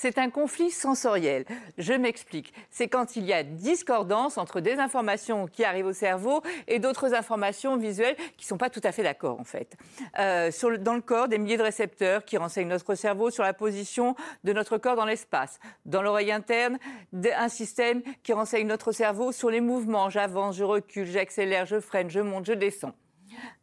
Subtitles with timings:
[0.00, 1.44] C'est un conflit sensoriel.
[1.76, 2.54] Je m'explique.
[2.70, 7.14] C'est quand il y a discordance entre des informations qui arrivent au cerveau et d'autres
[7.14, 9.76] informations visuelles qui ne sont pas tout à fait d'accord, en fait.
[10.20, 14.14] Euh, dans le corps, des milliers de récepteurs qui renseignent notre cerveau sur la position
[14.44, 15.58] de notre corps dans l'espace.
[15.84, 16.78] Dans l'oreille interne,
[17.12, 20.10] un système qui renseigne notre cerveau sur les mouvements.
[20.10, 22.94] J'avance, je recule, j'accélère, je freine, je monte, je descends.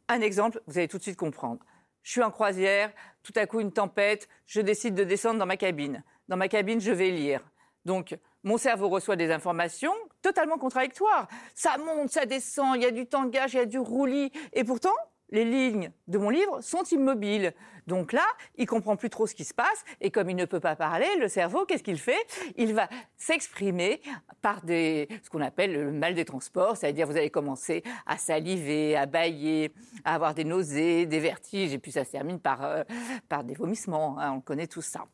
[0.10, 1.62] Un exemple, vous allez tout de suite comprendre.
[2.04, 2.92] Je suis en croisière,
[3.24, 6.04] tout à coup une tempête, je décide de descendre dans ma cabine.
[6.28, 7.42] Dans ma cabine, je vais lire.
[7.86, 11.27] Donc, mon cerveau reçoit des informations totalement contradictoires.
[11.54, 14.32] Ça monte, ça descend, il y a du tangage, il y a du roulis.
[14.54, 14.94] Et pourtant,
[15.30, 17.54] les lignes de mon livre sont immobiles.
[17.88, 19.84] Donc là, il comprend plus trop ce qui se passe.
[20.02, 22.18] Et comme il ne peut pas parler, le cerveau, qu'est-ce qu'il fait?
[22.55, 24.02] Il va s'exprimer
[24.42, 26.77] par ce qu'on appelle le mal des transports.
[26.77, 31.74] C'est-à-dire, vous allez commencer à saliver, à bailler, à avoir des nausées, des vertiges.
[31.74, 32.84] Et puis ça se termine par, euh,
[33.44, 34.20] des vomissements.
[34.20, 35.05] hein, on connaît tout ça.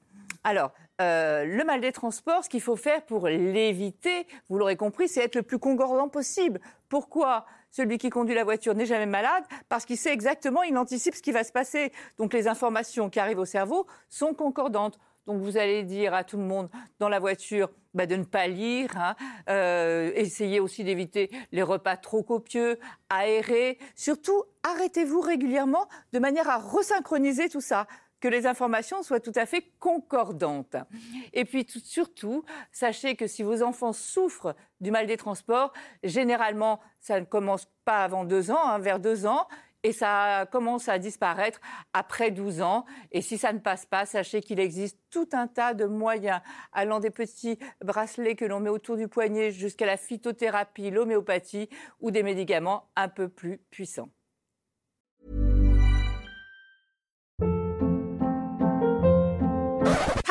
[0.44, 5.08] Alors, euh, le mal des transports, ce qu'il faut faire pour l'éviter, vous l'aurez compris,
[5.08, 6.59] c'est être le plus concordant possible.
[6.89, 11.16] Pourquoi celui qui conduit la voiture n'est jamais malade Parce qu'il sait exactement, il anticipe
[11.16, 11.92] ce qui va se passer.
[12.17, 15.00] Donc les informations qui arrivent au cerveau sont concordantes.
[15.28, 16.69] Donc vous allez dire à tout le monde
[17.00, 19.16] dans la voiture bah, de ne pas lire, hein,
[19.50, 23.78] euh, essayez aussi d'éviter les repas trop copieux, aérer.
[23.95, 27.86] Surtout, arrêtez-vous régulièrement de manière à resynchroniser tout ça
[28.22, 30.75] que les informations soient tout à fait concordantes.
[31.33, 36.79] Et puis tout- surtout, sachez que si vos enfants souffrent du mal des transports, généralement,
[37.00, 39.47] ça ne commence pas avant deux ans, hein, vers deux ans,
[39.84, 41.59] et ça commence à disparaître
[41.94, 42.85] après 12 ans.
[43.12, 46.40] Et si ça ne passe pas, sachez qu'il existe tout un tas de moyens,
[46.72, 51.68] allant des petits bracelets que l'on met autour du poignet jusqu'à la phytothérapie, l'homéopathie
[52.00, 54.09] ou des médicaments un peu plus puissants.